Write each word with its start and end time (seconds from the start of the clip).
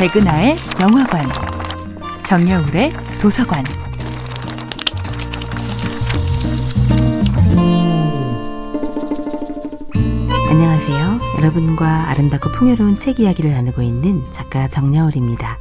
백은하의 0.00 0.56
영화관, 0.80 1.26
정여울의 2.24 2.90
도서관. 3.20 3.62
안녕하세요. 10.48 11.20
여러분과 11.36 12.08
아름답고 12.08 12.50
풍요로운 12.52 12.96
책 12.96 13.20
이야기를 13.20 13.52
나누고 13.52 13.82
있는 13.82 14.22
작가 14.30 14.68
정여울입니다. 14.68 15.58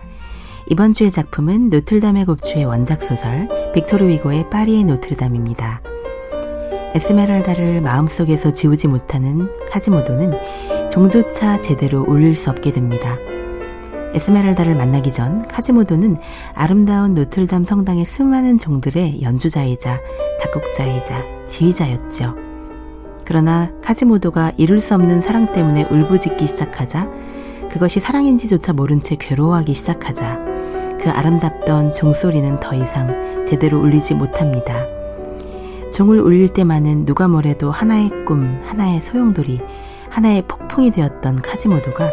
이번 0.68 0.94
주의 0.94 1.12
작품은 1.12 1.68
노틀담의 1.68 2.24
곱추의 2.24 2.64
원작 2.64 3.04
소설 3.04 3.50
빅토르 3.74 4.08
위고의 4.08 4.50
파리의 4.50 4.86
노트르담입니다. 4.86 5.82
에스메랄다를 6.96 7.82
마음속에서 7.82 8.54
지우지 8.54 8.88
못하는 8.88 9.52
카지모도는 9.70 10.90
종조차 10.90 11.60
제대로 11.60 12.06
울릴 12.08 12.38
수 12.38 12.50
없게 12.50 12.72
됩니다. 12.72 13.18
에스메랄다를 14.14 14.76
만나기 14.76 15.12
전 15.12 15.42
카지모도는 15.48 16.18
아름다운 16.54 17.14
노틀담 17.14 17.64
성당의 17.64 18.06
수많은 18.06 18.58
종들의 18.58 19.22
연주자이자 19.22 20.00
작곡자이자 20.40 21.24
지휘자였죠. 21.48 22.36
그러나 23.26 23.72
카지모도가 23.84 24.54
이룰 24.58 24.82
수 24.82 24.96
없는 24.96 25.22
사랑 25.22 25.54
때문에 25.54 25.88
울부짖기 25.92 26.48
시작하자 26.48 27.10
그것이 27.72 28.00
사랑인지조차 28.00 28.74
모른 28.74 29.00
채 29.00 29.16
괴로워하기 29.16 29.74
시작하자 29.74 30.38
그 31.00 31.10
아름답던 31.10 31.92
종소리는 31.92 32.60
더 32.60 32.74
이상 32.74 33.46
제대로 33.46 33.80
울리지 33.80 34.16
못합니다. 34.16 34.86
종을 35.94 36.20
울릴 36.20 36.50
때만은 36.50 37.06
누가 37.06 37.28
뭐래도 37.28 37.72
하나의 37.72 38.10
꿈, 38.26 38.60
하나의 38.66 39.02
소용돌이, 39.02 39.60
하나의 40.10 40.44
폭풍이 40.48 40.92
되었던 40.92 41.38
카지모도가 41.38 42.10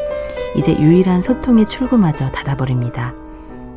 이제 0.57 0.77
유일한 0.79 1.23
소통의 1.23 1.67
출구마저 1.67 2.31
닫아버립니다. 2.33 3.15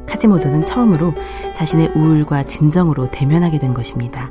카지모도는 0.08 0.64
처음으로 0.64 1.14
자신의 1.54 1.92
우울과 1.96 2.44
진정으로 2.44 3.08
대면하게 3.12 3.60
된 3.60 3.74
것입니다. 3.74 4.30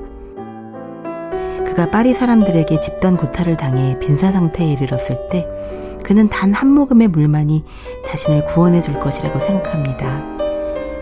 그가 1.65 1.91
파리 1.91 2.15
사람들에게 2.15 2.79
집단 2.81 3.17
구타를 3.17 3.57
당해 3.57 3.99
빈사 4.01 4.33
상태에 4.33 4.73
이르렀을 4.73 5.29
때 5.31 5.47
그는 6.03 6.29
단 6.29 6.53
한 6.53 6.69
모금의 6.73 7.09
물만이 7.09 7.65
자신을 8.05 8.45
구원해 8.45 8.81
줄 8.81 8.99
것이라고 8.99 9.39
생각합니다. 9.41 10.25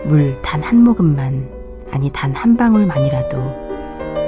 물 0.05 0.39
단 0.41 0.61
한 0.61 0.83
모금만, 0.83 1.49
아니 1.91 2.09
단 2.11 2.33
한 2.35 2.57
방울만이라도 2.57 3.37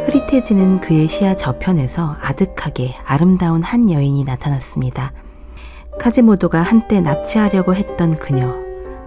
흐릿해지는 0.06 0.80
그의 0.80 1.08
시야 1.08 1.36
저편에서 1.36 2.16
아득하게 2.22 2.95
아름다운 3.06 3.61
한 3.61 3.92
여인이 3.92 4.23
나타났습니다. 4.23 5.11
카지모도가 6.00 6.61
한때 6.61 7.02
납치하려고 7.02 7.75
했던 7.75 8.17
그녀, 8.17 8.55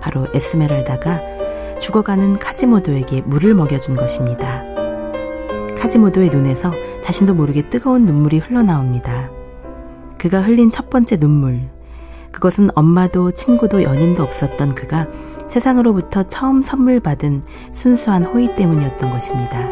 바로 0.01 0.27
에스메랄다가 0.35 1.21
죽어가는 1.81 2.39
카지모도에게 2.39 3.23
물을 3.23 3.55
먹여준 3.55 3.97
것입니다. 3.97 4.63
카지모도의 5.77 6.29
눈에서 6.29 6.71
자신도 7.01 7.35
모르게 7.35 7.69
뜨거운 7.71 8.05
눈물이 8.05 8.39
흘러나옵니다. 8.39 9.31
그가 10.19 10.43
흘린 10.43 10.71
첫 10.71 10.91
번째 10.91 11.19
눈물. 11.19 11.63
그것은 12.31 12.69
엄마도 12.75 13.33
친구도 13.33 13.83
연인도 13.83 14.23
없었던 14.23 14.75
그가 14.75 15.09
세상으로부터 15.49 16.23
처음 16.25 16.63
선물 16.63 17.01
받은 17.01 17.43
순수한 17.73 18.25
호의 18.25 18.55
때문이었던 18.55 19.11
것입니다. 19.11 19.71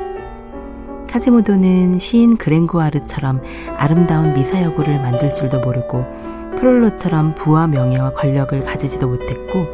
카지모도는 1.08 1.98
시인 1.98 2.36
그랭구아르처럼 2.36 3.42
아름다운 3.76 4.32
미사여구를 4.32 5.00
만들 5.00 5.32
줄도 5.32 5.60
모르고 5.60 6.39
프롤로처럼 6.56 7.34
부와 7.34 7.66
명예와 7.68 8.10
권력을 8.10 8.58
가지지도 8.60 9.08
못했고 9.08 9.66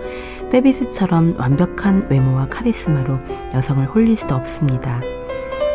페비스처럼 0.51 1.33
완벽한 1.39 2.07
외모와 2.09 2.47
카리스마로 2.47 3.19
여성을 3.55 3.85
홀릴 3.87 4.17
수도 4.17 4.35
없습니다. 4.35 5.01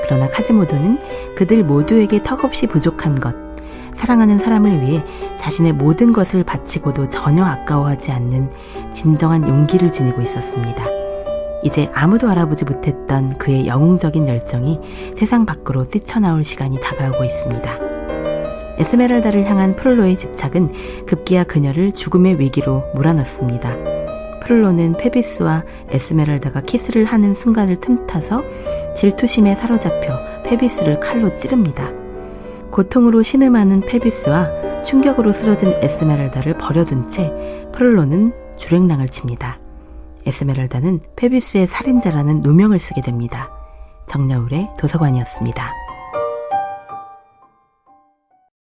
그러나 0.04 0.28
카지모도는 0.30 0.98
그들 1.36 1.64
모두에게 1.64 2.22
턱없이 2.22 2.68
부족한 2.68 3.20
것, 3.20 3.36
사랑하는 3.94 4.38
사람을 4.38 4.82
위해 4.82 5.04
자신의 5.38 5.74
모든 5.74 6.14
것을 6.14 6.44
바치고도 6.44 7.08
전혀 7.08 7.44
아까워하지 7.44 8.12
않는 8.12 8.50
진정한 8.92 9.48
용기를 9.48 9.90
지니고 9.92 10.22
있었습니다. 10.22 10.86
이제 11.64 11.90
아무도 11.94 12.28
알아보지 12.28 12.66
못했던 12.66 13.38
그의 13.38 13.68
영웅적인 13.68 14.28
열정이 14.28 14.80
세상 15.16 15.46
밖으로 15.46 15.84
뛰쳐나올 15.84 16.44
시간이 16.44 16.80
다가오고 16.80 17.24
있습니다. 17.24 17.91
에스메랄다를 18.78 19.46
향한 19.46 19.76
프롤로의 19.76 20.18
집착은 20.18 21.06
급기야 21.06 21.44
그녀를 21.44 21.92
죽음의 21.92 22.40
위기로 22.40 22.84
몰아넣습니다. 22.96 23.76
프롤로는 24.42 24.98
페비스와 24.98 25.64
에스메랄다가 25.90 26.62
키스를 26.62 27.06
하는 27.06 27.34
순간을 27.34 27.78
틈타서 27.80 28.44
질투심에 28.96 29.56
사로잡혀 29.56 30.20
페비스를 30.44 31.00
칼로 31.00 31.36
찌릅니다. 31.36 31.92
고통으로 32.72 33.24
신음하는 33.24 33.82
페비스와 33.82 34.82
충격으로 34.82 35.32
쓰러진 35.32 35.74
에스메랄다를 35.82 36.58
버려둔 36.58 37.08
채 37.08 37.32
프롤로는 37.74 38.34
주랭랑을 38.58 39.08
칩니다. 39.08 39.60
에스메랄다는 40.26 41.02
페비스의 41.16 41.68
살인자라는 41.68 42.42
누명을 42.42 42.80
쓰게 42.80 43.02
됩니다. 43.02 43.52
정여울의 44.08 44.70
도서관이었습니다. 44.80 45.81